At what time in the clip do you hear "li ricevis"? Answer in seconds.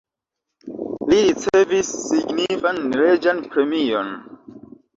1.11-1.93